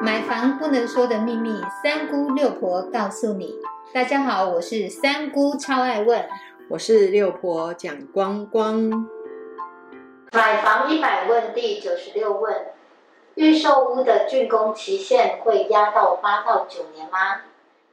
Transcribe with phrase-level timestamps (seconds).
[0.00, 3.56] 买房不能说的秘密，三姑六婆告诉你。
[3.92, 6.28] 大家好，我是三姑，超爱问。
[6.70, 9.08] 我是六婆蒋光光。
[10.30, 12.66] 买房一百问第九十六问：
[13.34, 17.40] 预售屋的竣工期限会压到八到九年吗？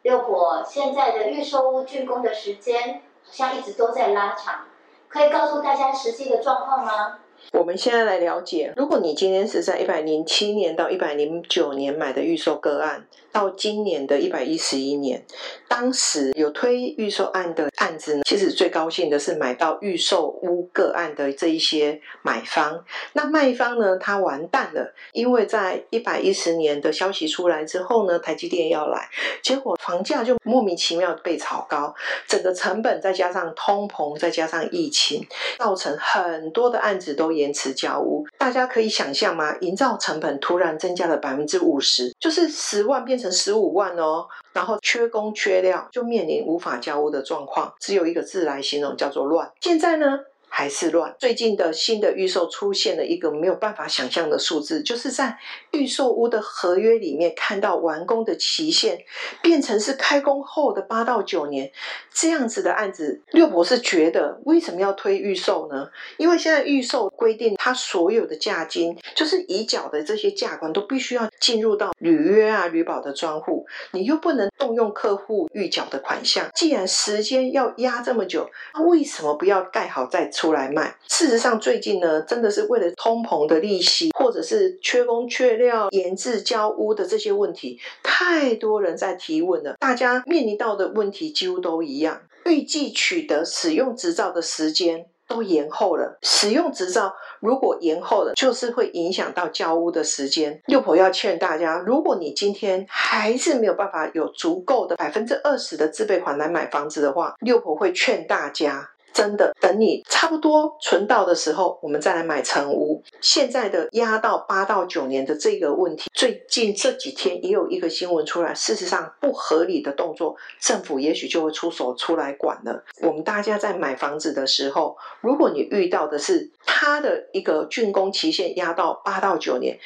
[0.04, 4.66] 六婆，现在的预售屋竣工的时间好像一直都在拉长，
[5.10, 7.18] 可以告诉大家实际的状况吗？
[7.52, 15.26] 我们现在来了解，如果你今天是在一百零七年到一百零九年买的预售个案，到今年的一百一十一年，
[15.68, 22.84] 当时有推预售案的案子呢，其实最高兴的是买到预售屋个案的这一些买方。
[23.14, 29.08] 那卖方呢，他完蛋了，因为在一百一十年的消息出来之后呢，台积电要来，
[29.42, 31.94] 结果房价就莫名其妙被炒高，
[32.28, 35.26] 整个成本再加上通膨，再加上疫情，
[35.58, 38.26] 造成很多的案子都延迟交屋。
[38.38, 39.56] 大家可以想象吗？
[39.62, 44.28] 营造成本突然增加了百分之五十，就是十万变成十五万哦。
[44.54, 49.52] 然后缺工缺料，就面临无法交屋的状况，只有一个字来形容，叫做乱。
[49.60, 50.20] 现在呢？
[50.48, 51.16] 还是乱。
[51.20, 55.38] 最近的新的预售出现了一个没有办法想象的数字，就是在
[55.72, 59.00] 预售屋的合约里面看到完工的期限
[59.42, 61.72] 变成是开工后的八到九年
[62.12, 63.22] 这样子的案子。
[63.32, 65.90] 六博士觉得为什么要推预售呢？
[66.18, 76.50] 因为现在预售规定，它所有的价金就是已缴的这些价款都必须要进入到履约啊、履保的专户，你又不能动用客户预缴的款项。
[76.56, 80.54] 既然时间要压这么久，那为什么不要盖好再出？
[80.56, 80.96] 来卖。
[81.10, 89.76] 事实上，最近呢，真的是为了通膨的利息，或者是缺工缺料、延滞交屋的这些问题，太多人在提问了。
[89.80, 96.18] 大家面临到的问题几乎都一样，预计取得使用执照的时间都延后了。
[96.22, 100.62] 使用执照如果延后了，就是会影响到交屋的时间。
[100.68, 108.92] 六婆要劝大家，如果你今天还是没有办法有足够的百分之二十的自备款来买房子的话，六婆会劝大家。
[109.16, 113.02] 真的，等你差不多存到的时候，我们再来买成屋。
[113.22, 122.84] 现在的压到八到九年的这个问题，最近这几天也有一个新闻出来，事实上不合理的动作，政府也许就会出手出来管了。
[123.02, 129.80] 我们大家在买房子的时候，如果你遇到的是他的一个竣工期限压到八到九年，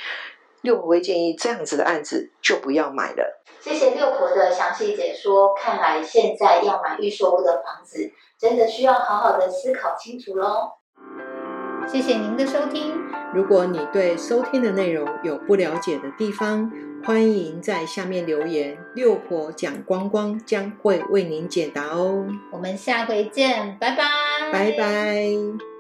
[0.62, 3.44] 六婆会建议这样子的案子就不要买了。
[3.60, 8.12] 谢谢六婆的详细解说，看来现在要买预售屋的房子。
[8.40, 10.72] 真的需要好好的思考清楚喽。
[11.86, 12.94] 谢谢您的收听。
[13.34, 16.72] 如果你对收听的内容有不了解的地方，
[17.04, 22.28] 欢迎在下面留言，六婆讲光光将会为您解答哦。
[22.54, 24.06] 我们下回见，拜拜，
[24.54, 25.79] 拜拜。